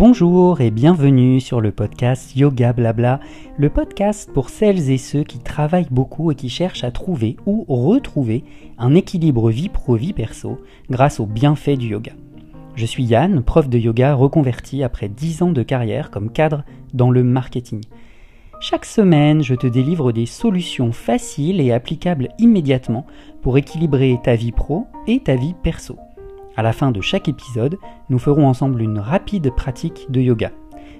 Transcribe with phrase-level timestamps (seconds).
[0.00, 3.20] Bonjour et bienvenue sur le podcast Yoga Blabla,
[3.58, 7.66] le podcast pour celles et ceux qui travaillent beaucoup et qui cherchent à trouver ou
[7.68, 8.42] retrouver
[8.78, 10.58] un équilibre vie pro-vie perso
[10.88, 12.12] grâce aux bienfaits du yoga.
[12.76, 16.64] Je suis Yann, prof de yoga reconverti après 10 ans de carrière comme cadre
[16.94, 17.82] dans le marketing.
[18.58, 23.04] Chaque semaine, je te délivre des solutions faciles et applicables immédiatement
[23.42, 25.98] pour équilibrer ta vie pro et ta vie perso.
[26.60, 27.78] À la fin de chaque épisode,
[28.10, 30.52] nous ferons ensemble une rapide pratique de yoga.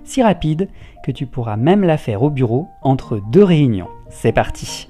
[0.05, 0.71] Si rapide
[1.05, 3.91] que tu pourras même la faire au bureau entre deux réunions.
[4.09, 4.89] C'est parti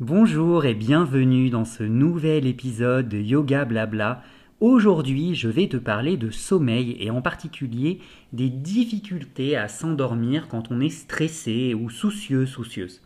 [0.00, 4.20] Bonjour et bienvenue dans ce nouvel épisode de Yoga Blabla.
[4.60, 8.00] Aujourd'hui, je vais te parler de sommeil et en particulier
[8.34, 13.00] des difficultés à s'endormir quand on est stressé ou soucieux, soucieuse.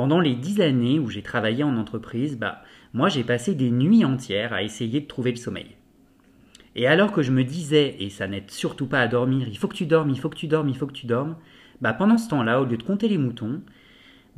[0.00, 2.62] Pendant les dix années où j'ai travaillé en entreprise, bah,
[2.94, 5.76] moi j'ai passé des nuits entières à essayer de trouver le sommeil.
[6.74, 9.68] Et alors que je me disais, et ça n'aide surtout pas à dormir, il faut
[9.68, 11.36] que tu dormes, il faut que tu dormes, il faut que tu dormes,
[11.82, 13.60] bah pendant ce temps-là, au lieu de compter les moutons,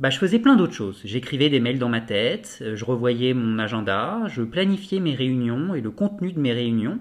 [0.01, 1.01] bah je faisais plein d'autres choses.
[1.05, 5.73] J'écrivais des mails dans ma tête, euh, je revoyais mon agenda, je planifiais mes réunions
[5.75, 6.99] et le contenu de mes réunions.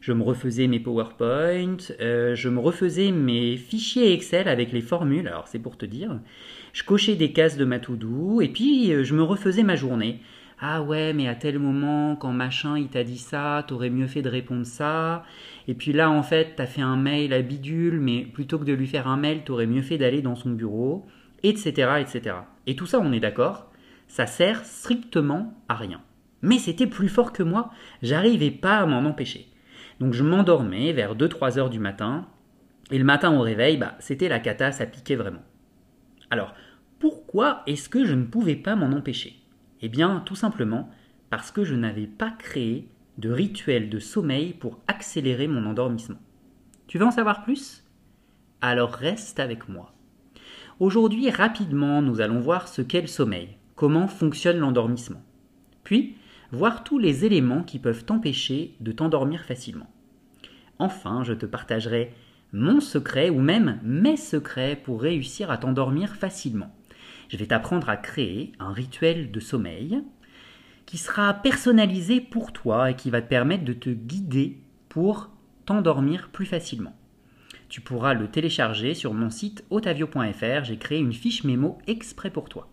[0.00, 5.28] Je me refaisais mes PowerPoint, euh, je me refaisais mes fichiers Excel avec les formules,
[5.28, 6.18] alors c'est pour te dire.
[6.72, 10.20] Je cochais des cases de ma to-do et puis euh, je me refaisais ma journée.
[10.58, 14.22] Ah ouais, mais à tel moment, quand machin il t'a dit ça, t'aurais mieux fait
[14.22, 15.22] de répondre ça.
[15.68, 18.72] Et puis là, en fait, t'as fait un mail à bidule, mais plutôt que de
[18.72, 21.04] lui faire un mail, t'aurais mieux fait d'aller dans son bureau,
[21.42, 22.36] etc., etc.
[22.66, 23.70] Et tout ça, on est d'accord,
[24.08, 26.00] ça sert strictement à rien.
[26.40, 27.70] Mais c'était plus fort que moi,
[28.02, 29.49] j'arrivais pas à m'en empêcher.
[30.00, 32.26] Donc je m'endormais vers 2-3 heures du matin,
[32.90, 35.42] et le matin au réveil, bah, c'était la cata, ça piquait vraiment.
[36.30, 36.54] Alors,
[36.98, 39.36] pourquoi est-ce que je ne pouvais pas m'en empêcher?
[39.82, 40.90] Eh bien, tout simplement
[41.28, 46.18] parce que je n'avais pas créé de rituel de sommeil pour accélérer mon endormissement.
[46.86, 47.84] Tu veux en savoir plus?
[48.60, 49.94] Alors reste avec moi.
[50.80, 55.22] Aujourd'hui, rapidement, nous allons voir ce qu'est le sommeil, comment fonctionne l'endormissement.
[55.84, 56.16] Puis,
[56.52, 59.90] voir tous les éléments qui peuvent t'empêcher de t'endormir facilement.
[60.78, 62.12] Enfin, je te partagerai
[62.52, 66.74] mon secret ou même mes secrets pour réussir à t'endormir facilement.
[67.28, 70.02] Je vais t'apprendre à créer un rituel de sommeil
[70.86, 75.30] qui sera personnalisé pour toi et qui va te permettre de te guider pour
[75.64, 76.96] t'endormir plus facilement.
[77.68, 82.48] Tu pourras le télécharger sur mon site otavio.fr, j'ai créé une fiche mémo exprès pour
[82.48, 82.69] toi.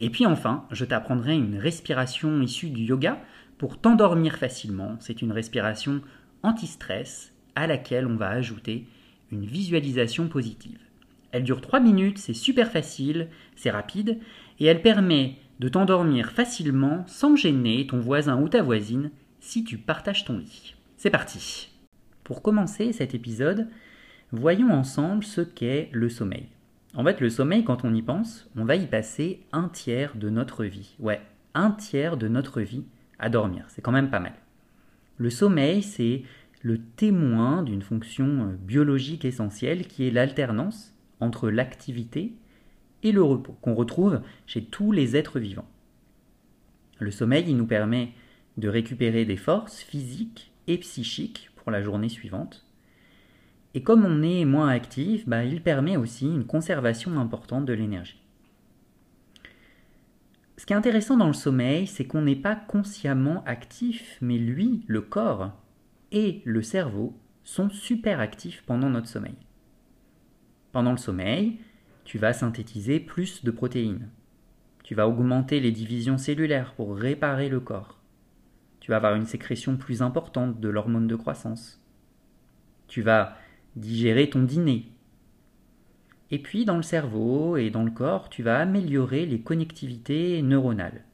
[0.00, 3.20] Et puis enfin, je t'apprendrai une respiration issue du yoga
[3.58, 4.96] pour t'endormir facilement.
[5.00, 6.02] C'est une respiration
[6.42, 8.86] anti-stress à laquelle on va ajouter
[9.32, 10.78] une visualisation positive.
[11.32, 14.20] Elle dure 3 minutes, c'est super facile, c'est rapide,
[14.60, 19.78] et elle permet de t'endormir facilement sans gêner ton voisin ou ta voisine si tu
[19.78, 20.74] partages ton lit.
[20.96, 21.70] C'est parti
[22.24, 23.68] Pour commencer cet épisode,
[24.32, 26.46] voyons ensemble ce qu'est le sommeil.
[26.96, 30.30] En fait, le sommeil, quand on y pense, on va y passer un tiers de
[30.30, 30.96] notre vie.
[30.98, 31.20] Ouais,
[31.54, 32.84] un tiers de notre vie
[33.18, 33.66] à dormir.
[33.68, 34.32] C'est quand même pas mal.
[35.18, 36.22] Le sommeil, c'est
[36.62, 42.32] le témoin d'une fonction euh, biologique essentielle qui est l'alternance entre l'activité
[43.02, 45.68] et le repos, qu'on retrouve chez tous les êtres vivants.
[46.98, 48.12] Le sommeil, il nous permet
[48.56, 52.65] de récupérer des forces physiques et psychiques pour la journée suivante.
[53.76, 58.22] Et comme on est moins actif, bah, il permet aussi une conservation importante de l'énergie.
[60.56, 64.82] Ce qui est intéressant dans le sommeil, c'est qu'on n'est pas consciemment actif, mais lui,
[64.86, 65.52] le corps,
[66.10, 69.36] et le cerveau sont super actifs pendant notre sommeil.
[70.72, 71.58] Pendant le sommeil,
[72.06, 74.08] tu vas synthétiser plus de protéines.
[74.84, 78.00] Tu vas augmenter les divisions cellulaires pour réparer le corps.
[78.80, 81.78] Tu vas avoir une sécrétion plus importante de l'hormone de croissance.
[82.88, 83.36] Tu vas
[83.76, 84.86] digérer ton dîner.
[86.30, 91.04] Et puis dans le cerveau et dans le corps, tu vas améliorer les connectivités neuronales.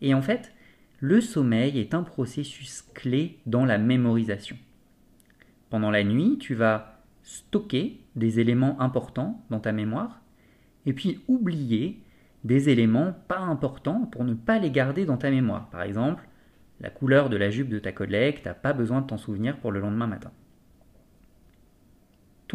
[0.00, 0.52] Et en fait,
[1.00, 4.56] le sommeil est un processus clé dans la mémorisation.
[5.70, 10.20] Pendant la nuit, tu vas stocker des éléments importants dans ta mémoire
[10.86, 12.00] et puis oublier
[12.44, 15.68] des éléments pas importants pour ne pas les garder dans ta mémoire.
[15.70, 16.28] Par exemple,
[16.80, 19.56] la couleur de la jupe de ta collègue, tu n'as pas besoin de t'en souvenir
[19.56, 20.30] pour le lendemain matin.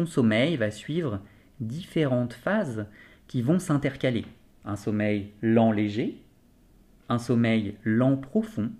[0.06, 1.20] Sommeil va suivre
[1.60, 2.86] différentes phases
[3.26, 4.24] qui vont s'intercaler.
[4.64, 6.22] Un sommeil lent léger,
[7.08, 8.70] un sommeil lent profond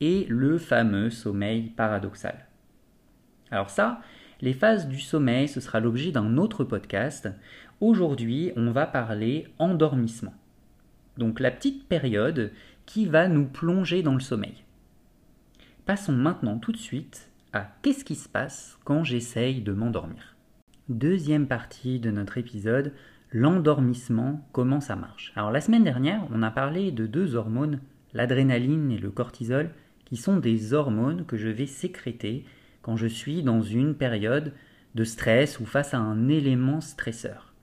[0.00, 2.46] et le fameux sommeil paradoxal.
[3.50, 4.00] Alors ça,
[4.40, 7.28] les phases du sommeil, ce sera l'objet d'un autre podcast.
[7.80, 10.34] Aujourd'hui, on va parler endormissement.
[11.16, 12.52] Donc la petite période
[12.86, 14.64] qui va nous plonger dans le sommeil.
[15.86, 20.34] passons maintenant tout de suite à qu'est-ce qui se passe quand j'essaye de m'endormir?
[20.88, 22.92] Deuxième partie de notre épisode,
[23.30, 25.32] l'endormissement, comment ça marche?
[25.36, 27.80] Alors la semaine dernière, on a parlé de deux hormones,
[28.12, 29.70] l'adrénaline et le cortisol,
[30.04, 32.44] qui sont des hormones que je vais sécréter
[32.82, 34.52] quand je suis dans une période
[34.96, 37.54] de stress ou face à un élément stresseur.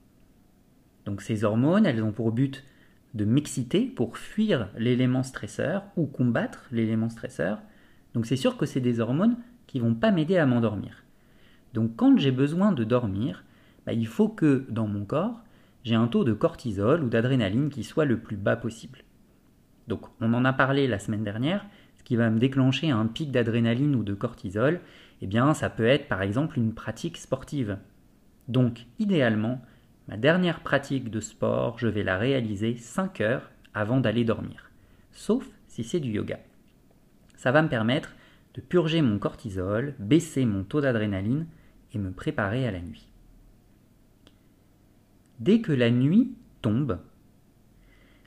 [1.06, 2.64] Donc ces hormones, elles ont pour but
[3.14, 7.62] de m'exciter pour fuir l'élément stresseur ou combattre l'élément stresseur.
[8.14, 9.36] Donc c'est sûr que c'est des hormones
[9.72, 11.04] qui vont pas m'aider à m'endormir.
[11.74, 13.46] Donc quand j'ai besoin de dormir,
[13.86, 15.40] bah, il faut que dans mon corps,
[15.84, 19.00] j'ai un taux de cortisol ou d'adrénaline qui soit le plus bas possible.
[19.88, 21.66] Donc on en a parlé la semaine dernière,
[21.96, 24.82] ce qui va me déclencher un pic d'adrénaline ou de cortisol,
[25.22, 27.78] eh bien ça peut être par exemple une pratique sportive.
[28.48, 29.62] Donc idéalement,
[30.12, 34.70] Ma dernière pratique de sport, je vais la réaliser 5 heures avant d'aller dormir,
[35.12, 36.38] sauf si c'est du yoga.
[37.38, 38.14] Ça va me permettre
[38.54, 41.48] de purger mon cortisol, baisser mon taux d'adrénaline
[41.94, 43.08] et me préparer à la nuit.
[45.40, 47.00] Dès que la nuit tombe,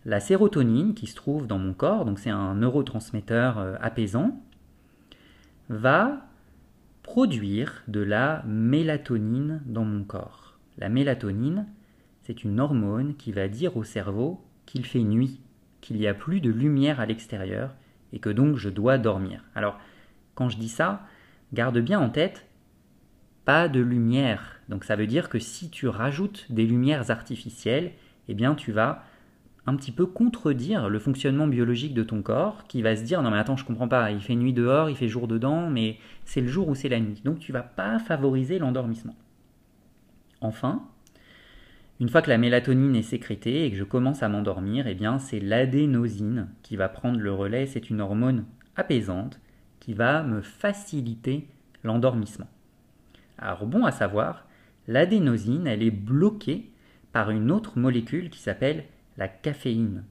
[0.04, 4.42] la sérotonine qui se trouve dans mon corps, donc c'est un neurotransmetteur euh, apaisant,
[5.68, 6.26] va
[7.02, 10.58] produire de la mélatonine dans mon corps.
[10.78, 11.66] La mélatonine,
[12.22, 15.40] c'est une hormone qui va dire au cerveau qu'il fait nuit,
[15.80, 17.74] qu'il n'y a plus de lumière à l'extérieur
[18.12, 19.44] et que donc je dois dormir.
[20.34, 21.06] Quand je dis ça,
[21.52, 22.46] garde bien en tête,
[23.44, 24.60] pas de lumière.
[24.68, 27.92] Donc ça veut dire que si tu rajoutes des lumières artificielles,
[28.28, 29.04] eh bien tu vas
[29.66, 33.30] un petit peu contredire le fonctionnement biologique de ton corps qui va se dire non
[33.30, 35.96] mais attends je comprends pas il fait nuit dehors il fait jour dedans mais
[36.26, 39.16] c'est le jour ou c'est la nuit donc tu vas pas favoriser l'endormissement
[40.44, 40.82] Enfin,
[42.00, 45.18] une fois que la mélatonine est sécrétée et que je commence à m'endormir, eh bien
[45.18, 47.64] c'est l'adénosine qui va prendre le relais.
[47.64, 48.44] C'est une hormone
[48.76, 49.40] apaisante
[49.84, 51.46] qui va me faciliter
[51.82, 52.48] l'endormissement.
[53.36, 54.46] Alors bon à savoir,
[54.88, 56.70] l'adénosine, elle est bloquée
[57.12, 58.84] par une autre molécule qui s'appelle
[59.18, 60.04] la caféine.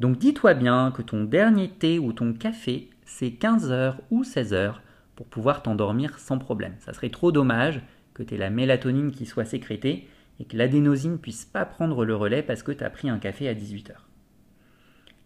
[0.00, 4.54] Donc dis-toi bien que ton dernier thé ou ton café, c'est 15 heures ou 16
[4.54, 4.80] heures
[5.14, 6.74] pour pouvoir t'endormir sans problème.
[6.78, 7.82] Ça serait trop dommage
[8.14, 10.08] que tu aies la mélatonine qui soit sécrétée
[10.40, 13.46] et que l'adénosine puisse pas prendre le relais parce que tu as pris un café
[13.46, 13.92] à 18h.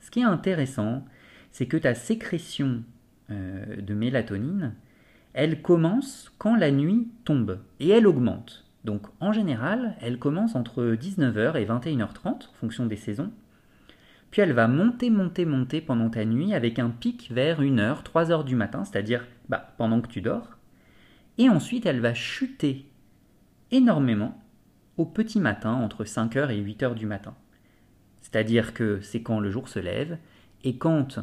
[0.00, 1.05] Ce qui est intéressant,
[1.52, 2.82] c'est que ta sécrétion
[3.31, 4.75] de mélatonine,
[5.32, 8.67] elle commence quand la nuit tombe et elle augmente.
[8.85, 13.31] Donc en général, elle commence entre 19h et 21h30 en fonction des saisons.
[14.31, 18.44] Puis elle va monter, monter, monter pendant ta nuit avec un pic vers 1h, 3h
[18.44, 20.56] du matin, c'est-à-dire bah, pendant que tu dors
[21.38, 22.87] et ensuite elle va chuter
[23.71, 24.38] énormément
[24.99, 27.35] au petit matin, entre 5h et 8h du matin.
[28.21, 30.19] C'est-à-dire que c'est quand le jour se lève
[30.65, 31.19] et quand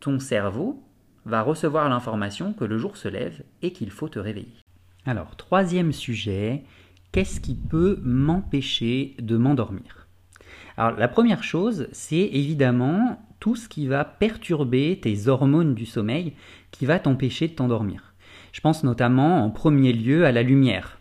[0.00, 0.82] ton cerveau
[1.24, 4.56] va recevoir l'information que le jour se lève et qu'il faut te réveiller.
[5.04, 6.62] Alors, troisième sujet,
[7.10, 10.06] qu'est-ce qui peut m'empêcher de m'endormir?
[10.76, 16.34] Alors, la première chose, c'est évidemment tout ce qui va perturber tes hormones du sommeil,
[16.70, 18.14] qui va t'empêcher de t'endormir.
[18.52, 20.98] Je pense notamment en premier lieu à la lumière.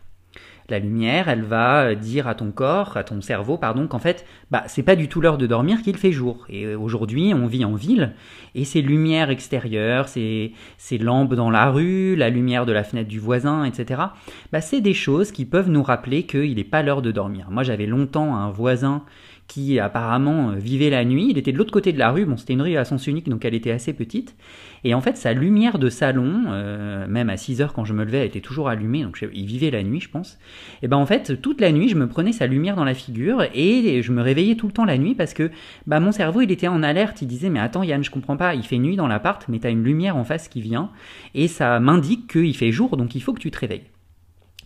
[0.71, 4.63] La lumière, elle va dire à ton corps, à ton cerveau, pardon, qu'en fait, bah,
[4.67, 6.45] c'est pas du tout l'heure de dormir qu'il fait jour.
[6.47, 8.13] Et aujourd'hui, on vit en ville,
[8.55, 13.09] et ces lumières extérieures, ces, ces lampes dans la rue, la lumière de la fenêtre
[13.09, 14.01] du voisin, etc.,
[14.53, 17.47] bah, c'est des choses qui peuvent nous rappeler qu'il n'est pas l'heure de dormir.
[17.49, 19.03] Moi, j'avais longtemps un voisin
[19.51, 21.27] qui apparemment euh, vivait la nuit.
[21.29, 22.25] Il était de l'autre côté de la rue.
[22.25, 24.33] Bon, c'était une rue à sens unique, donc elle était assez petite.
[24.85, 28.05] Et en fait, sa lumière de salon, euh, même à 6 heures quand je me
[28.05, 29.03] levais, elle était toujours allumée.
[29.03, 30.39] Donc il vivait la nuit, je pense.
[30.83, 33.43] Et ben en fait, toute la nuit, je me prenais sa lumière dans la figure
[33.53, 35.51] et je me réveillais tout le temps la nuit parce que
[35.85, 37.21] bah, mon cerveau, il était en alerte.
[37.21, 38.55] Il disait, mais attends Yann, je comprends pas.
[38.55, 40.91] Il fait nuit dans l'appart, mais tu as une lumière en face qui vient
[41.35, 43.83] et ça m'indique qu'il fait jour, donc il faut que tu te réveilles.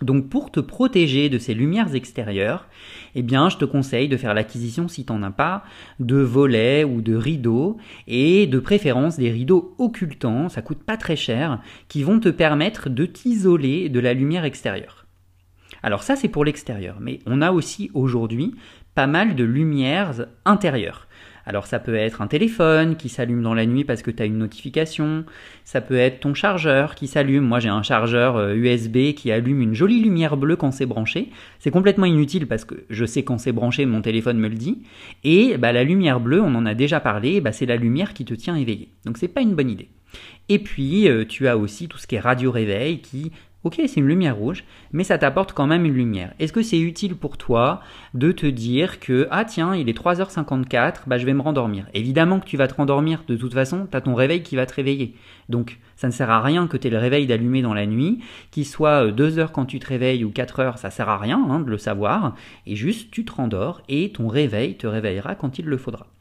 [0.02, 2.68] Donc pour te protéger de ces lumières extérieures,
[3.16, 5.64] eh bien je te conseille de faire l'acquisition si tu n'en as pas
[6.00, 11.16] de volets ou de rideaux et de préférence des rideaux occultants, ça coûte pas très
[11.16, 15.06] cher, qui vont te permettre de t'isoler de la lumière extérieure.
[15.82, 18.54] Alors ça c'est pour l'extérieur, mais on a aussi aujourd'hui
[18.96, 21.08] pas mal de lumières intérieures.
[21.46, 24.25] Alors ça peut être un téléphone qui s'allume dans la nuit parce que tu as
[24.25, 25.25] une notification,
[25.64, 27.46] ça peut être ton chargeur qui s'allume.
[27.46, 31.30] Moi j'ai un chargeur USB euh, qui allume une jolie lumière bleue quand c'est branché.
[31.60, 34.82] C'est complètement inutile parce que je sais quand c'est branché, mon téléphone me le dit.
[35.24, 38.25] Et bah, la lumière bleue, on en a déjà parlé, bah, c'est la lumière qui
[38.25, 38.90] te tient éveillé.
[39.06, 39.90] Donc c'est pas une bonne idée.
[40.50, 43.32] Et puis euh, tu as aussi tout ce qui est radio réveil qui
[43.65, 46.36] Ok, c'est une lumière rouge, mais ça t'apporte quand même une lumière.
[46.38, 47.81] Est-ce que c'est utile pour toi
[48.13, 52.39] de te dire que, ah tiens, il est 3h54, bah je vais me rendormir Évidemment
[52.39, 54.75] que tu vas te rendormir, de toute façon, tu as ton réveil qui va te
[54.75, 55.15] réveiller.
[55.50, 58.19] Donc ça ne sert à rien que tu aies le réveil d'allumer dans la nuit,
[58.51, 61.43] qu'il soit 2 heures quand tu te réveilles ou 4 heures, ça sert à rien
[61.50, 62.36] hein, de le savoir,
[62.67, 66.14] et juste tu te rendors et ton réveil te réveillera quand il le faudra.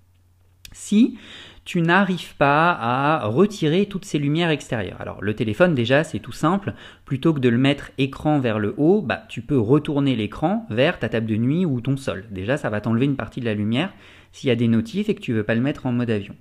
[0.75, 1.17] Si
[1.65, 5.01] tu n'arrives pas à retirer toutes ces lumières extérieures.
[5.01, 8.75] Alors le téléphone déjà c'est tout simple, plutôt que de le mettre écran vers le
[8.77, 12.27] haut, bah, tu peux retourner l'écran vers ta table de nuit ou ton sol.
[12.31, 13.93] Déjà ça va t'enlever une partie de la lumière
[14.33, 16.35] s'il y a des notifs et que tu veux pas le mettre en mode avion.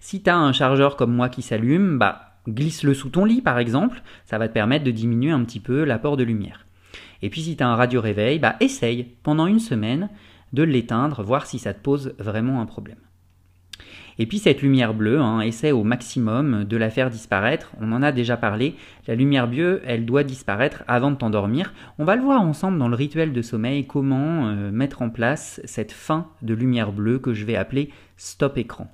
[0.00, 3.58] Si tu as un chargeur comme moi qui s'allume, bah glisse-le sous ton lit par
[3.58, 6.66] exemple, ça va te permettre de diminuer un petit peu l'apport de lumière.
[7.22, 10.08] Et puis si tu as un radio réveil, bah essaye pendant une semaine
[10.52, 12.96] de l'éteindre, voir si ça te pose vraiment un problème.
[14.18, 17.72] Et puis cette lumière bleue, hein, essaie au maximum de la faire disparaître.
[17.80, 18.74] On en a déjà parlé.
[19.06, 21.72] La lumière bleue, elle doit disparaître avant de t'endormir.
[21.98, 25.60] On va le voir ensemble dans le rituel de sommeil, comment euh, mettre en place
[25.64, 28.90] cette fin de lumière bleue que je vais appeler stop écran.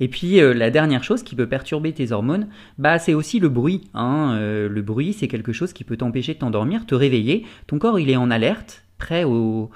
[0.00, 3.48] Et puis euh, la dernière chose qui peut perturber tes hormones, bah c'est aussi le
[3.48, 3.88] bruit.
[3.94, 4.36] Hein.
[4.38, 7.46] Euh, le bruit, c'est quelque chose qui peut t'empêcher de t'endormir, te réveiller.
[7.66, 9.70] Ton corps, il est en alerte prêt aux,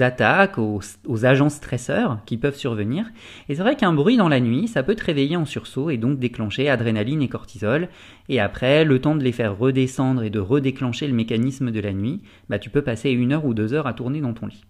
[0.00, 3.10] attaques, aux, agents stresseurs qui peuvent survenir.
[3.48, 5.96] Et c'est vrai qu'un bruit dans la nuit, ça peut te réveiller en sursaut et
[5.96, 7.88] donc déclencher adrénaline et cortisol.
[8.28, 11.92] Et après, le temps de les faire redescendre et de redéclencher le mécanisme de la
[11.92, 14.64] nuit, bah, tu peux passer une heure ou deux heures à tourner dans ton lit.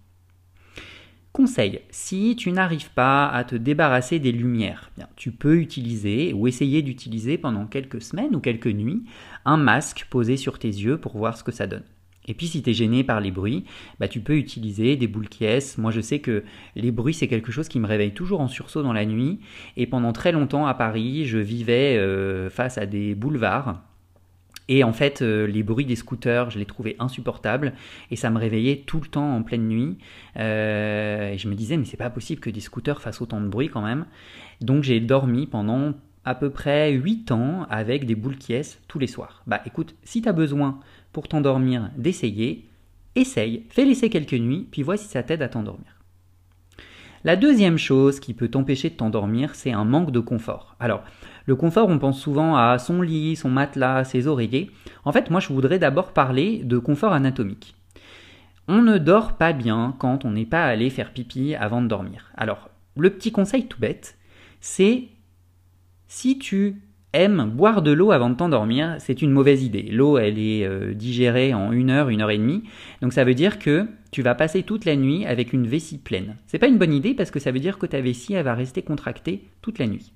[1.31, 6.81] Conseil, si tu n'arrives pas à te débarrasser des lumières, tu peux utiliser ou essayer
[6.81, 9.03] d'utiliser pendant quelques semaines ou quelques nuits
[9.45, 11.85] un masque posé sur tes yeux pour voir ce que ça donne.
[12.27, 13.65] Et puis si tu es gêné par les bruits,
[13.99, 15.45] bah, tu peux utiliser des boules qui
[15.77, 16.43] Moi je sais que
[16.75, 19.39] les bruits c'est quelque chose qui me réveille toujours en sursaut dans la nuit.
[19.77, 23.81] Et pendant très longtemps à Paris, je vivais euh, face à des boulevards.
[24.67, 27.73] Et en fait, euh, les bruits des scooters, je les trouvais insupportables
[28.09, 29.97] et ça me réveillait tout le temps en pleine nuit.
[30.37, 33.47] Euh, et je me disais, mais c'est pas possible que des scooters fassent autant de
[33.47, 34.05] bruit quand même.
[34.61, 38.53] Donc j'ai dormi pendant à peu près 8 ans avec des boules qui
[38.87, 39.43] tous les soirs.
[39.45, 40.79] Bah écoute, si tu as besoin
[41.11, 42.69] pour t'endormir d'essayer,
[43.15, 46.01] essaye, fais laisser quelques nuits, puis vois si ça t'aide à t'endormir.
[47.23, 50.75] La deuxième chose qui peut t'empêcher de t'endormir, c'est un manque de confort.
[50.79, 51.03] Alors,
[51.45, 54.71] le confort, on pense souvent à son lit, son matelas, ses oreillers.
[55.05, 57.75] En fait, moi, je voudrais d'abord parler de confort anatomique.
[58.67, 62.31] On ne dort pas bien quand on n'est pas allé faire pipi avant de dormir.
[62.35, 64.17] Alors, le petit conseil tout bête,
[64.59, 65.09] c'est
[66.07, 66.81] si tu
[67.13, 69.83] aimes boire de l'eau avant de t'endormir, c'est une mauvaise idée.
[69.91, 72.63] L'eau, elle est euh, digérée en une heure, une heure et demie.
[73.01, 76.35] Donc ça veut dire que tu vas passer toute la nuit avec une vessie pleine.
[76.47, 78.53] C'est pas une bonne idée parce que ça veut dire que ta vessie, elle va
[78.53, 80.13] rester contractée toute la nuit.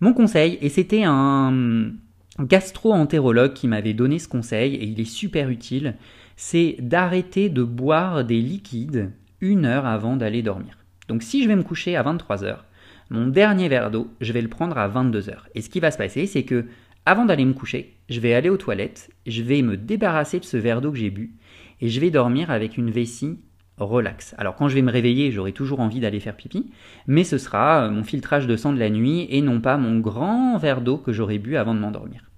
[0.00, 1.92] Mon conseil, et c'était un
[2.40, 5.94] gastro-entérologue qui m'avait donné ce conseil, et il est super utile,
[6.36, 10.78] c'est d'arrêter de boire des liquides une heure avant d'aller dormir.
[11.08, 12.64] Donc si je vais me coucher à 23 heures,
[13.12, 15.34] mon dernier verre d'eau, je vais le prendre à 22h.
[15.54, 16.64] Et ce qui va se passer, c'est que
[17.04, 20.56] avant d'aller me coucher, je vais aller aux toilettes, je vais me débarrasser de ce
[20.56, 21.34] verre d'eau que j'ai bu
[21.82, 23.38] et je vais dormir avec une vessie
[23.76, 24.34] relax.
[24.38, 26.70] Alors quand je vais me réveiller, j'aurai toujours envie d'aller faire pipi,
[27.06, 30.56] mais ce sera mon filtrage de sang de la nuit et non pas mon grand
[30.56, 32.31] verre d'eau que j'aurais bu avant de m'endormir.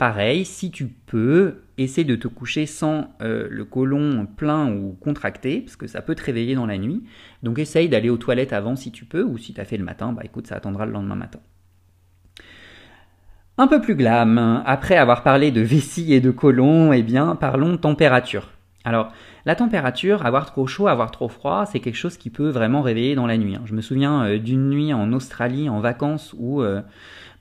[0.00, 5.60] Pareil, si tu peux, essaie de te coucher sans euh, le côlon plein ou contracté,
[5.60, 7.04] parce que ça peut te réveiller dans la nuit.
[7.42, 9.84] Donc essaye d'aller aux toilettes avant si tu peux, ou si tu as fait le
[9.84, 11.40] matin, bah écoute, ça attendra le lendemain matin.
[13.58, 17.76] Un peu plus glam, après avoir parlé de vessie et de côlon, eh bien parlons
[17.76, 18.52] température.
[18.84, 19.12] Alors,
[19.44, 23.14] la température, avoir trop chaud, avoir trop froid, c'est quelque chose qui peut vraiment réveiller
[23.14, 23.54] dans la nuit.
[23.54, 23.62] Hein.
[23.66, 26.80] Je me souviens euh, d'une nuit en Australie en vacances où euh,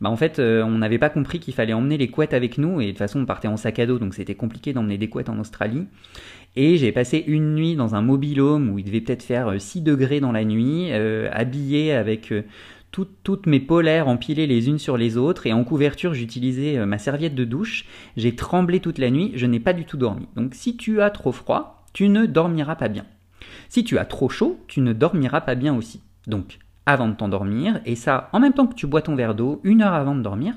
[0.01, 2.79] bah en fait, euh, on n'avait pas compris qu'il fallait emmener les couettes avec nous,
[2.79, 5.09] et de toute façon, on partait en sac à dos, donc c'était compliqué d'emmener des
[5.09, 5.85] couettes en Australie.
[6.55, 9.81] Et j'ai passé une nuit dans un mobilhome où il devait peut-être faire 6 euh,
[9.83, 12.33] degrés dans la nuit, euh, habillé avec
[12.91, 17.35] toutes mes polaires empilées les unes sur les autres, et en couverture, j'utilisais ma serviette
[17.35, 17.85] de douche.
[18.15, 20.27] J'ai tremblé toute la nuit, je n'ai pas du tout dormi.
[20.35, 23.05] Donc si tu as trop froid, tu ne dormiras pas bien.
[23.67, 26.01] Si tu as trop chaud, tu ne dormiras pas bien aussi.
[26.25, 26.57] Donc
[26.91, 29.81] avant de t'endormir, et ça en même temps que tu bois ton verre d'eau, une
[29.81, 30.55] heure avant de dormir.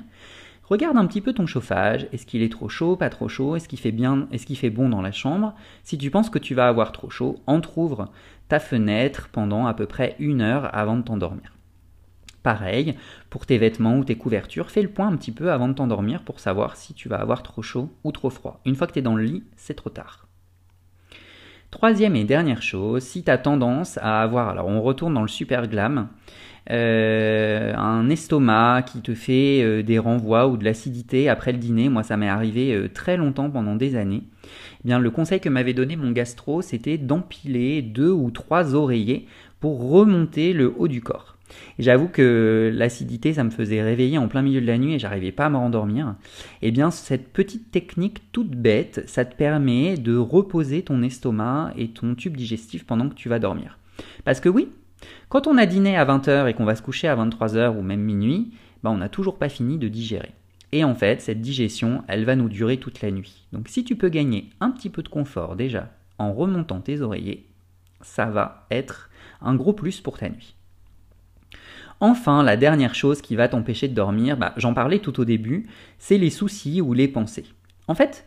[0.63, 3.67] Regarde un petit peu ton chauffage, est-ce qu'il est trop chaud, pas trop chaud, est-ce
[3.67, 5.53] qu'il fait bien, est-ce qu'il fait bon dans la chambre?
[5.83, 8.09] Si tu penses que tu vas avoir trop chaud, entrouvre
[8.47, 11.53] ta fenêtre pendant à peu près une heure avant de t'endormir.
[12.41, 12.97] Pareil,
[13.29, 16.23] pour tes vêtements ou tes couvertures, fais le point un petit peu avant de t'endormir
[16.23, 18.59] pour savoir si tu vas avoir trop chaud ou trop froid.
[18.65, 20.27] Une fois que tu es dans le lit, c'est trop tard.
[21.73, 25.27] Troisième et dernière chose, si tu as tendance à avoir, alors on retourne dans le
[25.27, 26.07] super glam,
[26.69, 31.89] euh, un estomac qui te fait euh, des renvois ou de l'acidité après le dîner,
[31.89, 35.49] moi ça m'est arrivé euh, très longtemps pendant des années, eh bien le conseil que
[35.49, 39.25] m'avait donné mon gastro c'était d'empiler deux ou trois oreillers
[39.59, 41.32] pour remonter le haut du corps.
[41.79, 45.31] J'avoue que l'acidité, ça me faisait réveiller en plein milieu de la nuit et j'arrivais
[45.31, 46.15] pas à me rendormir.
[46.61, 51.89] Eh bien, cette petite technique toute bête, ça te permet de reposer ton estomac et
[51.89, 53.79] ton tube digestif pendant que tu vas dormir.
[54.23, 54.69] Parce que oui,
[55.29, 58.01] quand on a dîné à 20h et qu'on va se coucher à 23h ou même
[58.01, 60.31] minuit, bah on n'a toujours pas fini de digérer.
[60.71, 63.47] Et en fait, cette digestion, elle va nous durer toute la nuit.
[63.51, 67.47] Donc si tu peux gagner un petit peu de confort déjà en remontant tes oreillers,
[68.01, 69.09] ça va être
[69.41, 70.55] un gros plus pour ta nuit.
[71.99, 75.67] Enfin, la dernière chose qui va t'empêcher de dormir, bah, j'en parlais tout au début,
[75.99, 77.45] c'est les soucis ou les pensées.
[77.87, 78.25] En fait,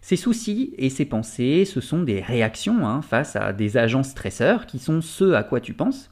[0.00, 4.66] ces soucis et ces pensées, ce sont des réactions hein, face à des agents stresseurs
[4.66, 6.10] qui sont ceux à quoi tu penses,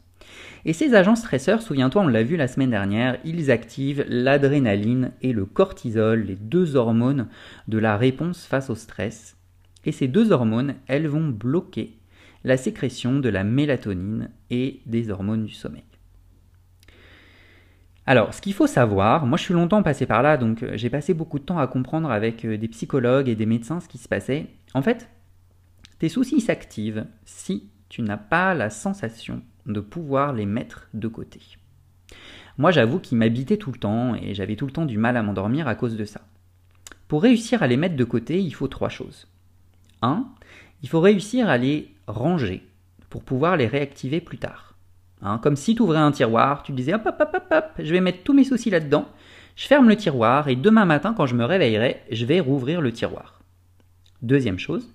[0.65, 5.33] et ces agents stresseurs, souviens-toi, on l'a vu la semaine dernière, ils activent l'adrénaline et
[5.33, 7.29] le cortisol, les deux hormones
[7.69, 9.37] de la réponse face au stress.
[9.85, 11.99] Et ces deux hormones, elles vont bloquer
[12.45, 15.85] la sécrétion de la mélatonine et des hormones du sommeil.
[18.07, 20.91] Alors, ce qu'il faut savoir, moi je suis longtemps passé par là, donc euh, j'ai
[20.91, 23.99] passé beaucoup de temps à comprendre avec euh, des psychologues et des médecins ce qui
[23.99, 24.47] se passait.
[24.75, 25.09] En fait,
[25.99, 31.41] tes soucis s'activent si tu n'as pas la sensation de pouvoir les mettre de côté.
[32.59, 35.23] Moi, j'avoue qu'ils m'habitaient tout le temps et j'avais tout le temps du mal à
[35.23, 36.21] m'endormir à cause de ça.
[37.09, 39.29] Pour réussir à les mettre de côté, il faut trois choses.
[40.03, 40.27] 1.
[40.83, 42.67] Il faut réussir à les ranger
[43.11, 44.64] pour pouvoir les réactiver plus tard.
[45.25, 47.91] Hein, comme si tu ouvrais un tiroir, tu disais hop hop hop hop hop, je
[47.93, 49.09] vais mettre tous mes soucis là-dedans,
[49.57, 52.93] je ferme le tiroir et demain matin quand je me réveillerai, je vais rouvrir le
[52.93, 53.41] tiroir.
[54.21, 54.95] Deuxième chose,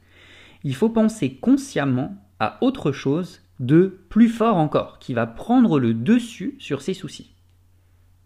[0.64, 5.96] il faut penser consciemment à autre chose de plus fort encore, qui va prendre le
[5.96, 7.34] dessus sur ses soucis.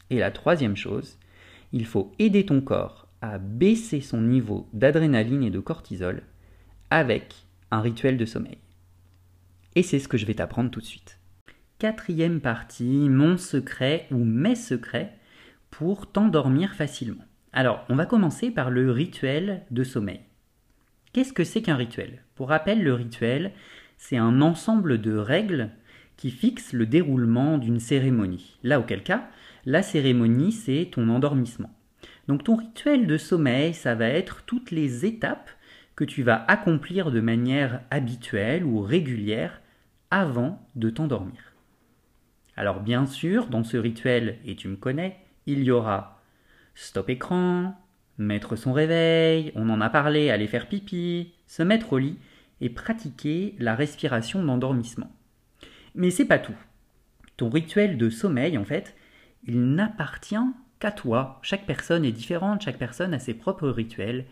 [0.10, 1.17] Et la troisième chose,
[1.72, 6.24] il faut aider ton corps à baisser son niveau d'adrénaline et de cortisol
[6.89, 7.33] avec
[7.72, 8.57] un rituel de sommeil.
[9.75, 11.17] Et c'est ce que je vais t'apprendre tout de suite.
[11.84, 15.18] Quatrième partie, mon secret ou mes secrets
[15.70, 17.25] pour t'endormir facilement.
[17.51, 20.22] Alors, on va commencer par le rituel de sommeil.
[21.12, 22.24] Qu'est-ce que c'est qu'un rituel?
[22.36, 23.51] Pour rappel, le rituel,
[23.98, 25.72] c'est un ensemble de règles
[26.16, 28.57] qui fixent le déroulement d'une cérémonie.
[28.64, 29.27] Là, auquel cas,
[29.66, 31.75] la cérémonie, c'est ton endormissement.
[32.29, 35.50] Donc ton rituel de sommeil, ça va être toutes les étapes
[35.98, 39.60] que tu vas accomplir de manière habituelle ou régulière
[40.12, 41.52] avant de t'endormir.
[42.55, 46.22] Alors bien sûr, dans ce rituel, et tu me connais, il y aura
[46.75, 47.75] stop écran,
[48.18, 52.18] mettre son réveil, on en a parlé, aller faire pipi, se mettre au lit,
[52.61, 55.11] et pratiquer la respiration d'endormissement.
[55.96, 56.55] Mais c'est pas tout.
[57.37, 58.96] Ton rituel de sommeil, en fait,
[59.46, 60.35] il n'appartient
[60.79, 61.39] qu'à toi.
[61.42, 64.25] Chaque personne est différente, chaque personne a ses propres rituels.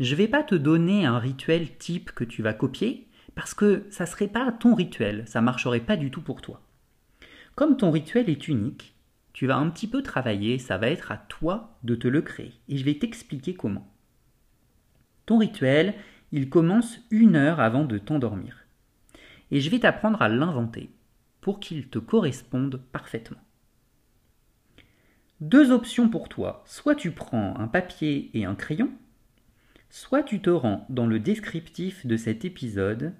[0.00, 4.06] Je vais pas te donner un rituel type que tu vas copier parce que ça
[4.06, 6.60] serait pas ton rituel, ça marcherait pas du tout pour toi.
[7.54, 8.94] Comme ton rituel est unique,
[9.32, 12.52] tu vas un petit peu travailler, ça va être à toi de te le créer
[12.68, 13.92] et je vais t'expliquer comment.
[15.26, 15.94] Ton rituel,
[16.32, 18.66] il commence une heure avant de t'endormir.
[19.50, 20.90] Et je vais t'apprendre à l'inventer
[21.40, 23.40] pour qu'il te corresponde parfaitement.
[25.40, 26.62] Deux options pour toi.
[26.66, 28.90] Soit tu prends un papier et un crayon,
[29.90, 33.12] soit tu te rends dans le descriptif de cet épisode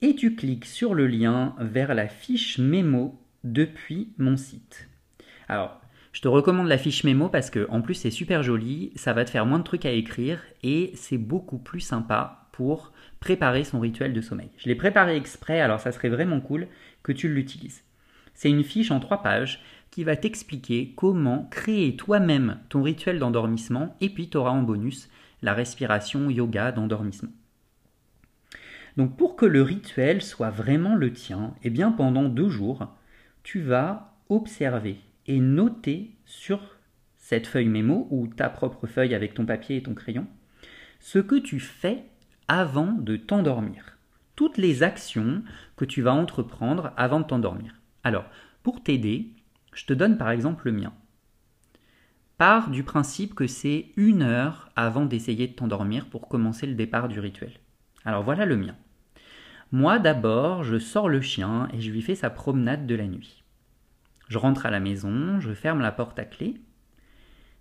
[0.00, 4.88] et tu cliques sur le lien vers la fiche mémo depuis mon site.
[5.48, 5.80] Alors,
[6.12, 9.24] je te recommande la fiche mémo parce que en plus c'est super joli, ça va
[9.24, 13.80] te faire moins de trucs à écrire et c'est beaucoup plus sympa pour préparer son
[13.80, 14.50] rituel de sommeil.
[14.58, 16.68] Je l'ai préparé exprès, alors ça serait vraiment cool
[17.02, 17.82] que tu l'utilises.
[18.32, 23.96] C'est une fiche en trois pages qui va t'expliquer comment créer toi-même ton rituel d'endormissement
[24.00, 25.08] et puis tu auras en bonus
[25.42, 27.32] la respiration yoga d'endormissement.
[28.96, 32.94] Donc pour que le rituel soit vraiment le tien, eh bien pendant deux jours,
[33.44, 36.60] tu vas observer et noter sur
[37.16, 40.26] cette feuille mémo ou ta propre feuille avec ton papier et ton crayon
[40.98, 42.04] ce que tu fais
[42.48, 43.98] avant de t'endormir.
[44.36, 45.42] Toutes les actions
[45.76, 47.74] que tu vas entreprendre avant de t'endormir.
[48.02, 48.24] Alors,
[48.62, 49.28] pour t'aider,
[49.74, 50.94] je te donne par exemple le mien.
[52.38, 57.08] Pars du principe que c'est une heure avant d'essayer de t'endormir pour commencer le départ
[57.08, 57.52] du rituel.
[58.04, 58.76] Alors voilà le mien.
[59.74, 63.42] Moi d'abord, je sors le chien et je lui fais sa promenade de la nuit.
[64.28, 66.54] Je rentre à la maison, je ferme la porte à clé,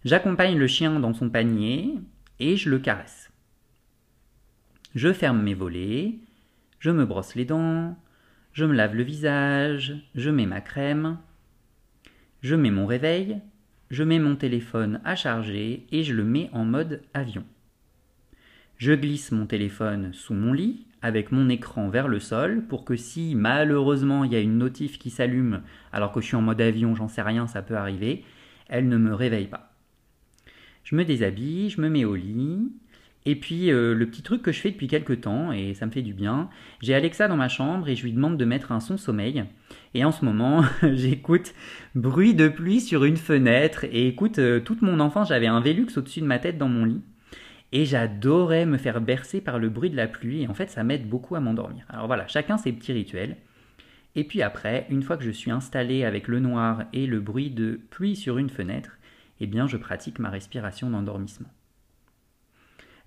[0.06, 1.96] j'accompagne le chien dans son panier
[2.40, 3.32] et je le caresse.
[4.94, 6.20] Je ferme mes volets,
[6.78, 7.98] je me brosse les dents,
[8.52, 11.18] je me lave le visage, je mets ma crème,
[12.44, 13.42] je mets mon réveil,
[13.90, 17.44] je mets mon téléphone à charger et je le mets en mode avion.
[18.78, 22.96] Je glisse mon téléphone sous mon lit avec mon écran vers le sol pour que
[22.96, 25.62] si malheureusement il y a une notif qui s'allume
[25.92, 28.24] alors que je suis en mode avion, j'en sais rien, ça peut arriver,
[28.70, 29.74] elle ne me réveille pas.
[30.84, 32.72] Je me déshabille, je me mets au lit,
[33.26, 35.92] et puis euh, le petit truc que je fais depuis quelques temps, et ça me
[35.92, 36.50] fait du bien,
[36.82, 39.46] j'ai Alexa dans ma chambre et je lui demande de mettre un son sommeil.
[39.94, 40.64] Et en ce moment,
[40.94, 41.54] j'écoute
[41.96, 45.88] bruit de pluie sur une fenêtre et écoute, euh, toute mon enfance, j'avais un Velux
[45.98, 47.02] au-dessus de ma tête dans mon lit.
[47.74, 50.44] Et j'adorais me faire bercer par le bruit de la pluie.
[50.44, 51.86] Et en fait, ça m'aide beaucoup à m'endormir.
[51.90, 53.36] Alors voilà, chacun ses petits rituels.
[54.16, 57.50] Et puis après, une fois que je suis installé avec le noir et le bruit
[57.50, 59.00] de pluie sur une fenêtre,
[59.40, 61.50] eh bien, je pratique ma respiration d'endormissement.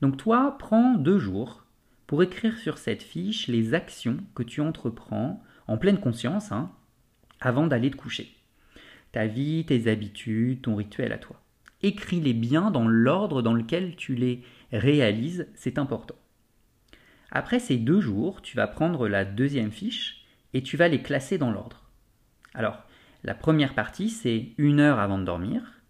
[0.03, 1.65] Donc toi, prends deux jours
[2.09, 6.73] pour écrire sur cette fiche les actions que tu entreprends en pleine conscience hein,
[7.41, 8.35] avant d'aller te coucher.
[9.13, 11.41] Ta vie, tes habitudes, ton rituel à toi.
[11.83, 16.17] Écris-les bien dans l'ordre dans lequel tu les réalises, c'est important.
[17.31, 20.25] Après ces deux jours, tu vas prendre la deuxième fiche
[20.55, 21.91] et tu vas les classer dans l'ordre.
[22.55, 22.83] Alors,
[23.25, 25.83] la première partie, c'est une heure avant de dormir,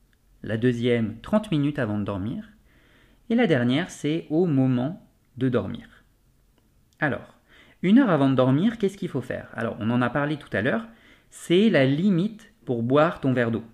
[0.42, 2.48] la deuxième, 30 minutes avant de dormir,
[3.28, 6.04] et la dernière, c'est au moment de dormir.
[7.00, 7.34] Alors,
[7.82, 9.48] une heure avant de dormir, qu'est-ce qu'il faut faire?
[9.54, 10.86] Alors, on en a parlé tout à l'heure,
[11.30, 13.64] c'est la limite pour boire ton verre d'eau.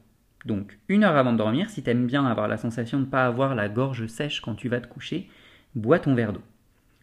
[0.44, 3.10] Donc, une heure avant de dormir, si tu aimes bien avoir la sensation de ne
[3.10, 5.28] pas avoir la gorge sèche quand tu vas te coucher,
[5.74, 6.42] bois ton verre d'eau.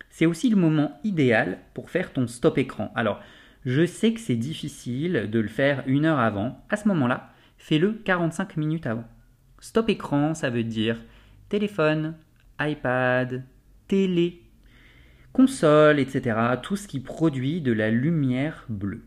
[0.09, 2.91] C'est aussi le moment idéal pour faire ton stop écran.
[2.95, 3.21] Alors,
[3.65, 6.63] je sais que c'est difficile de le faire une heure avant.
[6.69, 9.05] À ce moment-là, fais-le 45 minutes avant.
[9.59, 10.97] Stop écran, ça veut dire
[11.49, 12.15] téléphone,
[12.59, 13.43] iPad,
[13.87, 14.43] télé,
[15.33, 16.37] console, etc.
[16.61, 19.03] Tout ce qui produit de la lumière bleue.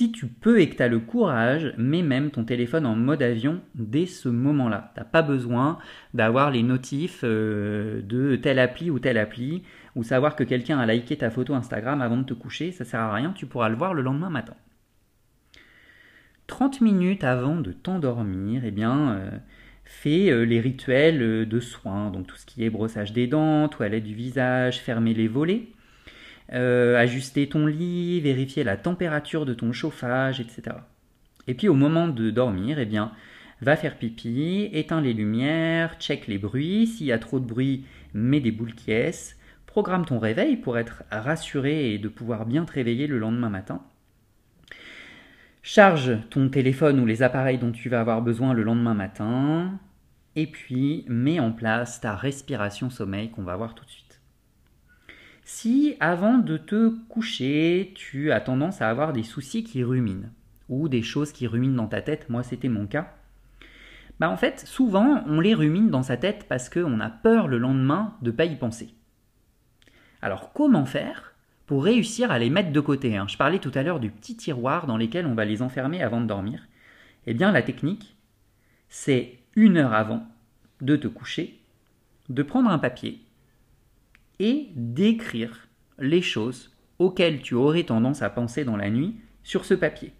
[0.00, 3.22] Si tu peux et que tu as le courage, mets même ton téléphone en mode
[3.22, 4.92] avion dès ce moment-là.
[4.94, 5.78] Tu n'as pas besoin
[6.14, 9.62] d'avoir les notifs euh, de telle appli ou telle appli,
[9.96, 13.00] ou savoir que quelqu'un a liké ta photo Instagram avant de te coucher, ça sert
[13.00, 14.54] à rien, tu pourras le voir le lendemain matin.
[16.46, 19.30] 30 minutes avant de t'endormir, eh bien, euh,
[19.84, 24.04] fait euh, les rituels de soins, donc tout ce qui est brossage des dents, toilette
[24.04, 25.68] du visage, fermer les volets,
[26.52, 30.76] euh, ajuster ton lit, vérifier la température de ton chauffage, etc.
[31.46, 33.12] Et puis au moment de dormir, eh bien,
[33.60, 37.84] va faire pipi, éteins les lumières, check les bruits, s'il y a trop de bruit,
[38.14, 38.92] mets des boules qui
[39.66, 43.82] programme ton réveil pour être rassuré et de pouvoir bien te réveiller le lendemain matin.
[45.62, 49.78] Charge ton téléphone ou les appareils dont tu vas avoir besoin le lendemain matin.
[50.34, 54.09] Et puis, mets en place ta respiration sommeil qu'on va voir tout de suite.
[55.44, 60.28] Si avant de te coucher, tu as tendance à avoir des soucis qui ruminent,
[60.68, 63.12] ou des choses qui ruminent dans ta tête, moi c'était mon cas,
[64.20, 67.56] bah en fait, souvent, on les rumine dans sa tête parce qu'on a peur le
[67.56, 68.94] lendemain de ne pas y penser.
[70.20, 71.32] Alors comment faire
[71.64, 73.16] pour réussir à les mettre de côté.
[73.16, 73.26] Hein?
[73.28, 76.20] Je parlais tout à l'heure du petit tiroir dans lequel on va les enfermer avant
[76.20, 76.66] de dormir.
[77.26, 78.16] Eh bien, la technique,
[78.88, 80.26] c'est une heure avant
[80.82, 81.58] de te coucher,
[82.28, 83.20] de prendre un papier
[84.40, 85.68] et d'écrire
[86.00, 90.12] les choses auxquelles tu aurais tendance à penser dans la nuit sur ce papier.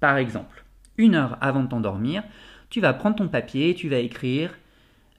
[0.00, 0.64] Par exemple,
[0.98, 2.24] une heure avant de t'endormir,
[2.70, 4.50] tu vas prendre ton papier, tu vas écrire,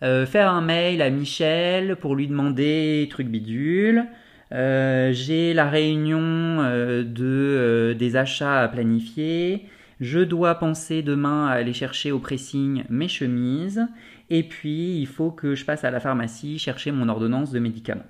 [0.03, 4.07] euh, faire un mail à Michel pour lui demander truc bidule,
[4.51, 9.65] euh, j'ai la réunion euh, de, des achats à planifier.
[10.01, 13.87] Je dois penser demain à aller chercher au pressing mes chemises.
[14.29, 18.05] Et puis, il faut que je passe à la pharmacie chercher mon ordonnance de médicaments.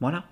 [0.00, 0.24] Voilà.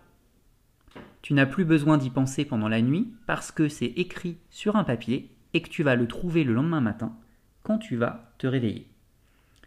[1.22, 4.85] Tu n'as plus besoin d'y penser pendant la nuit parce que c'est écrit sur un
[4.85, 7.16] papier et que tu vas le trouver le lendemain matin
[7.62, 8.88] quand tu vas te réveiller.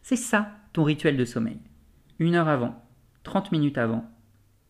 [0.03, 1.57] C'est ça ton rituel de sommeil.
[2.19, 2.83] Une heure avant,
[3.23, 4.09] 30 minutes avant,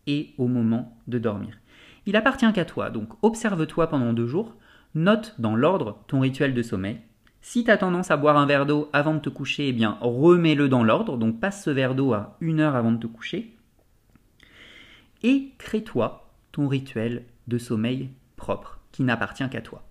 [0.07, 1.59] et au moment de dormir.
[2.05, 4.55] Il appartient qu'à toi, donc observe-toi pendant deux jours,
[4.95, 7.01] note dans l'ordre ton rituel de sommeil.
[7.41, 9.97] Si tu as tendance à boire un verre d'eau avant de te coucher, eh bien
[10.01, 13.55] remets-le dans l'ordre, donc passe ce verre d'eau à une heure avant de te coucher.
[15.23, 19.83] Et crée-toi ton rituel de sommeil propre, qui n'appartient qu'à toi.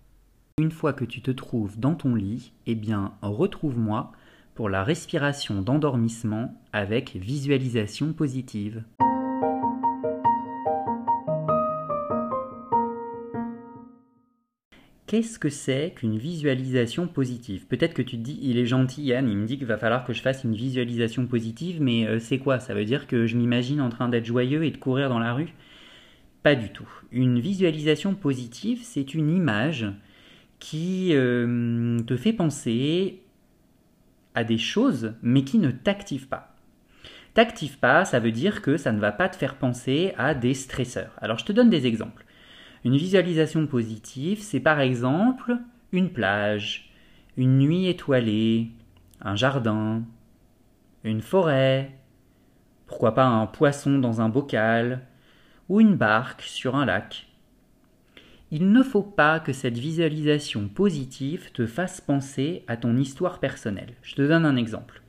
[0.58, 4.12] Une fois que tu te trouves dans ton lit, eh bien retrouve-moi
[4.54, 8.82] pour la respiration d'endormissement avec visualisation positive.
[15.06, 17.66] Qu'est-ce que c'est qu'une visualisation positive?
[17.66, 20.04] Peut-être que tu te dis, il est gentil Yann, il me dit qu'il va falloir
[20.04, 22.58] que je fasse une visualisation positive, mais euh, c'est quoi?
[22.58, 25.32] Ça veut dire que je m'imagine en train d'être joyeux et de courir dans la
[25.32, 25.54] rue?
[26.42, 26.88] Pas du tout.
[27.12, 29.86] Une visualisation positive, c'est une image
[30.58, 33.22] qui euh, te fait penser
[34.34, 36.56] à des choses, mais qui ne t'active pas.
[37.34, 40.54] T'active pas, ça veut dire que ça ne va pas te faire penser à des
[40.54, 41.14] stresseurs.
[41.18, 42.25] Alors je te donne des exemples.
[42.86, 45.56] Une visualisation positive, c'est par exemple
[45.90, 46.92] une plage,
[47.36, 48.68] une nuit étoilée,
[49.20, 50.04] un jardin,
[51.02, 51.98] une forêt,
[52.86, 55.04] pourquoi pas un poisson dans un bocal,
[55.68, 57.26] ou une barque sur un lac.
[58.52, 63.94] Il ne faut pas que cette visualisation positive te fasse penser à ton histoire personnelle.
[64.02, 65.02] Je te donne un exemple.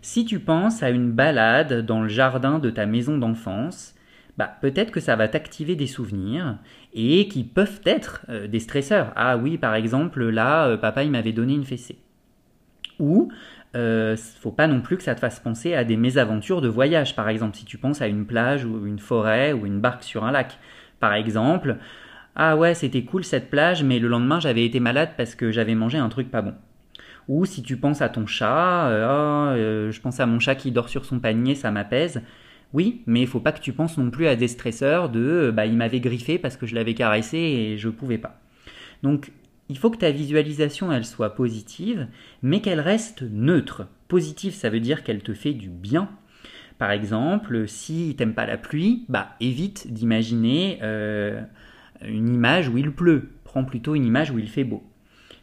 [0.00, 3.96] Si tu penses à une balade dans le jardin de ta maison d'enfance,
[4.38, 6.58] bah, peut-être que ça va t'activer des souvenirs
[6.94, 9.12] et qui peuvent être euh, des stresseurs.
[9.16, 11.98] Ah oui, par exemple, là, euh, papa, il m'avait donné une fessée.
[13.00, 13.32] Ou,
[13.74, 17.16] euh, faut pas non plus que ça te fasse penser à des mésaventures de voyage.
[17.16, 20.24] Par exemple, si tu penses à une plage ou une forêt ou une barque sur
[20.24, 20.56] un lac.
[21.00, 21.76] Par exemple,
[22.36, 25.74] ah ouais, c'était cool cette plage, mais le lendemain, j'avais été malade parce que j'avais
[25.74, 26.54] mangé un truc pas bon.
[27.26, 30.88] Ou si tu penses à ton chat, ah, je pense à mon chat qui dort
[30.88, 32.22] sur son panier, ça m'apaise.
[32.74, 35.52] Oui, mais il faut pas que tu penses non plus à des stresseurs de euh,
[35.52, 38.40] bah, il m'avait griffé parce que je l'avais caressé et je pouvais pas.
[39.02, 39.32] Donc
[39.68, 42.08] il faut que ta visualisation elle soit positive,
[42.42, 43.86] mais qu'elle reste neutre.
[44.08, 46.10] Positive, ça veut dire qu'elle te fait du bien.
[46.78, 51.40] Par exemple, si t'aimes pas la pluie, bah évite d'imaginer euh,
[52.02, 53.30] une image où il pleut.
[53.44, 54.82] Prends plutôt une image où il fait beau.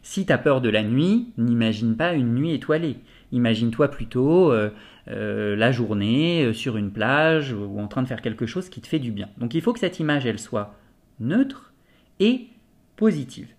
[0.01, 2.97] Si tu as peur de la nuit, n'imagine pas une nuit étoilée.
[3.35, 4.69] Imagine-toi plutôt euh,
[5.09, 8.79] euh, la journée euh, sur une plage ou en train de faire quelque chose qui
[8.79, 9.27] te fait du bien.
[9.37, 10.73] Donc il faut que cette image, elle soit
[11.19, 11.73] neutre
[12.21, 12.47] et
[12.95, 13.49] positive.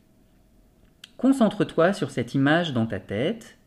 [1.19, 3.59] Concentre-toi sur cette image dans ta tête.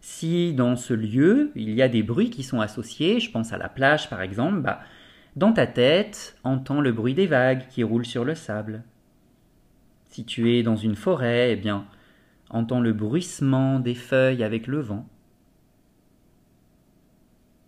[0.00, 3.58] Si dans ce lieu, il y a des bruits qui sont associés, je pense à
[3.58, 4.82] la plage par exemple, bah,
[5.34, 8.84] dans ta tête, entends le bruit des vagues qui roulent sur le sable.
[10.10, 11.86] Si tu es dans une forêt, eh bien,
[12.50, 15.06] entends le bruissement des feuilles avec le vent.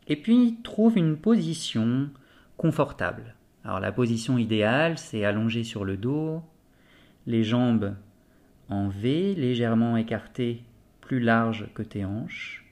[0.06, 2.10] Et puis trouve une position
[2.56, 3.34] confortable.
[3.64, 6.42] Alors la position idéale, c'est allongé sur le dos,
[7.26, 7.94] les jambes
[8.68, 10.62] en V, légèrement écartées,
[11.00, 12.64] plus larges que tes hanches.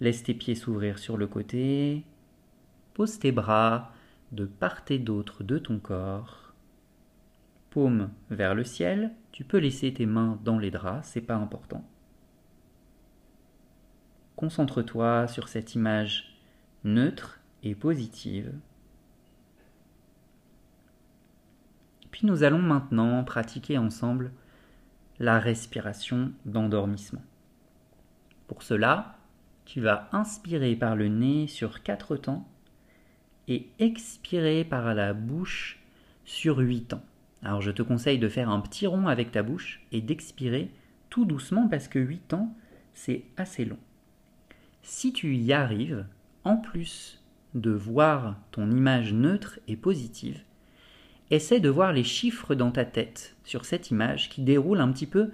[0.00, 2.04] Laisse tes pieds s'ouvrir sur le côté.
[2.94, 3.92] Pose tes bras
[4.32, 6.45] de part et d'autre de ton corps.
[8.30, 11.84] Vers le ciel, tu peux laisser tes mains dans les draps, c'est pas important.
[14.34, 16.38] Concentre-toi sur cette image
[16.84, 18.54] neutre et positive.
[22.10, 24.32] Puis nous allons maintenant pratiquer ensemble
[25.18, 27.22] la respiration d'endormissement.
[28.46, 29.18] Pour cela,
[29.66, 32.48] tu vas inspirer par le nez sur quatre temps
[33.48, 35.78] et expirer par la bouche
[36.24, 37.04] sur huit temps.
[37.46, 40.68] Alors je te conseille de faire un petit rond avec ta bouche et d'expirer
[41.10, 42.52] tout doucement parce que 8 ans,
[42.92, 43.78] c'est assez long.
[44.82, 46.06] Si tu y arrives,
[46.42, 47.22] en plus
[47.54, 50.40] de voir ton image neutre et positive,
[51.30, 55.06] essaie de voir les chiffres dans ta tête sur cette image qui déroule un petit
[55.06, 55.30] peu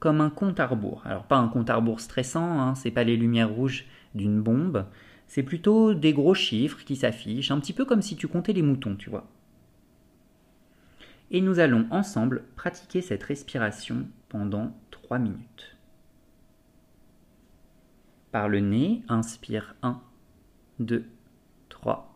[0.00, 1.02] comme un compte à rebours.
[1.04, 3.84] Alors pas un compte à rebours stressant, hein, c'est pas les lumières rouges
[4.16, 4.84] d'une bombe,
[5.28, 8.62] c'est plutôt des gros chiffres qui s'affichent, un petit peu comme si tu comptais les
[8.62, 9.28] moutons, tu vois
[11.32, 15.78] et nous allons ensemble pratiquer cette respiration pendant 3 minutes.
[18.30, 20.00] Par le nez, inspire 1,
[20.78, 21.06] 2,
[21.70, 22.14] 3,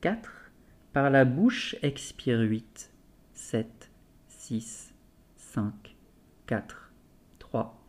[0.00, 0.50] 4.
[0.92, 2.92] Par la bouche, expire 8,
[3.32, 3.90] 7,
[4.28, 4.94] 6,
[5.36, 5.96] 5,
[6.46, 6.92] 4,
[7.40, 7.84] 3,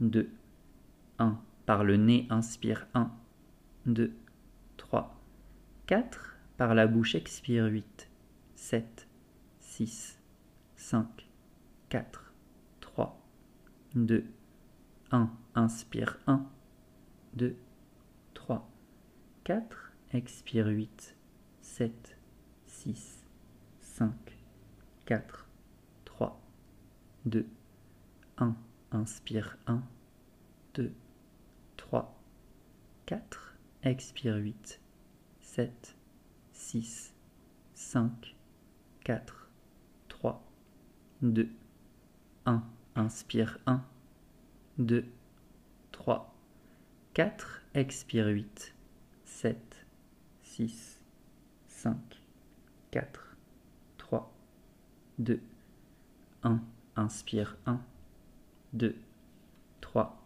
[0.00, 0.30] 2,
[1.18, 1.38] 1.
[1.66, 3.10] Par le nez, inspire 1,
[3.84, 4.12] 2,
[4.78, 5.14] 3,
[5.86, 6.36] 4.
[6.56, 8.08] Par la bouche, expire 8,
[8.54, 9.09] 7,
[9.86, 10.18] 6,
[10.76, 11.06] 5,
[11.88, 12.04] 4,
[12.82, 13.16] 3,
[13.94, 14.24] 2,
[15.10, 15.30] 1.
[15.56, 16.50] Inspire 1,
[17.32, 17.56] 2,
[18.34, 18.60] 3,
[19.46, 19.64] 4.
[20.12, 21.14] Expire 8,
[21.62, 21.94] 7,
[22.66, 23.24] 6,
[23.80, 24.10] 5,
[25.06, 25.46] 4,
[26.04, 26.36] 3,
[27.24, 27.46] 2,
[28.38, 28.56] 1.
[28.92, 29.82] Inspire 1,
[30.74, 30.92] 2,
[31.78, 32.04] 3,
[33.06, 33.54] 4.
[33.82, 34.78] Expire 8,
[35.40, 35.72] 7,
[36.52, 37.14] 6,
[37.74, 38.34] 5,
[39.06, 39.39] 4,
[41.22, 41.50] 2,
[42.46, 42.62] 1.
[42.96, 43.82] Inspire 1,
[44.78, 45.04] 2,
[45.92, 46.32] 3,
[47.14, 47.62] 4.
[47.74, 48.72] Expire 8,
[49.24, 49.56] 7,
[50.42, 51.00] 6,
[51.68, 51.94] 5,
[52.90, 53.36] 4,
[53.98, 54.30] 3,
[55.18, 55.40] 2,
[56.42, 56.60] 1.
[56.96, 57.80] Inspire 1,
[58.72, 58.96] 2,
[59.82, 60.16] 3,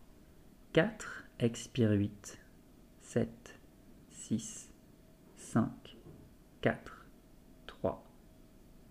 [0.72, 0.94] 4.
[1.40, 2.38] Expire 8,
[3.00, 3.28] 7,
[4.11, 4.70] 6,
[5.37, 5.96] 5,
[6.62, 6.80] 4,
[7.66, 8.02] 3,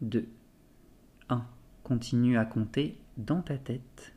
[0.01, 0.27] 2,
[1.29, 1.47] 1.
[1.93, 4.15] Continue à compter dans ta tête.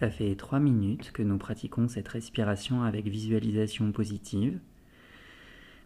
[0.00, 4.58] Ça fait trois minutes que nous pratiquons cette respiration avec visualisation positive.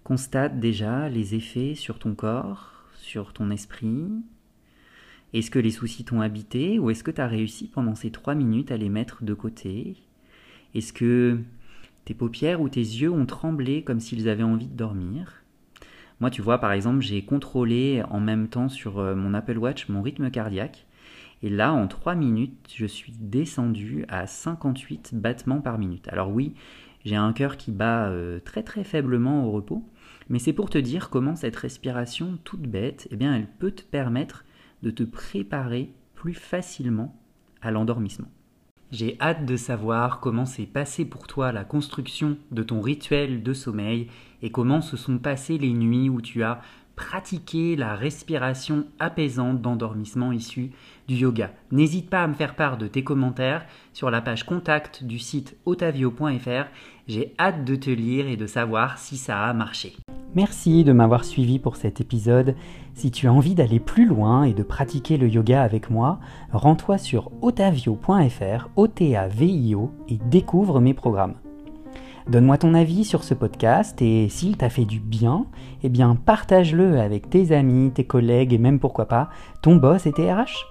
[0.02, 4.06] Constate déjà les effets sur ton corps, sur ton esprit.
[5.34, 8.34] Est-ce que les soucis t'ont habité ou est-ce que tu as réussi pendant ces trois
[8.34, 9.96] minutes à les mettre de côté?
[10.74, 11.40] Est-ce que
[12.06, 15.42] tes paupières ou tes yeux ont tremblé comme s'ils avaient envie de dormir?
[16.20, 19.90] Moi, tu vois, par exemple, j'ai contrôlé en même temps sur euh, mon Apple Watch
[19.90, 20.86] mon rythme cardiaque
[21.42, 26.08] et là, en 3 minutes, je suis descendu à 58 battements par minute.
[26.08, 26.54] Alors oui,
[27.04, 29.84] j'ai un cœur qui bat euh, très très faiblement au repos,
[30.28, 33.82] mais c'est pour te dire comment cette respiration toute bête, eh bien, elle peut te
[33.82, 34.44] permettre
[34.82, 37.16] de te préparer plus facilement
[37.62, 38.28] à l'endormissement.
[38.90, 43.52] J'ai hâte de savoir comment s'est passé pour toi la construction de ton rituel de
[43.52, 44.08] sommeil
[44.40, 46.62] et comment se sont passées les nuits où tu as
[46.98, 50.72] pratiquer la respiration apaisante d'endormissement issue
[51.06, 51.52] du yoga.
[51.70, 55.56] N'hésite pas à me faire part de tes commentaires sur la page contact du site
[55.64, 56.66] otavio.fr.
[57.06, 59.94] J'ai hâte de te lire et de savoir si ça a marché.
[60.34, 62.56] Merci de m'avoir suivi pour cet épisode.
[62.94, 66.18] Si tu as envie d'aller plus loin et de pratiquer le yoga avec moi,
[66.52, 71.36] rends-toi sur otavio.fr, O-T-A-V-I-O, et découvre mes programmes.
[72.28, 75.46] Donne-moi ton avis sur ce podcast et s'il t'a fait du bien,
[75.82, 79.30] eh bien partage-le avec tes amis, tes collègues et même pourquoi pas
[79.62, 80.66] ton boss et tes RH.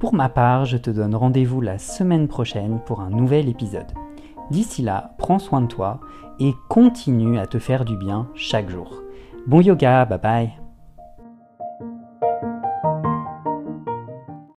[0.00, 3.92] Pour ma part, je te donne rendez-vous la semaine prochaine pour un nouvel épisode.
[4.50, 6.00] D'ici là, prends soin de toi
[6.40, 9.02] et continue à te faire du bien chaque jour.
[9.46, 10.63] Bon yoga, bye bye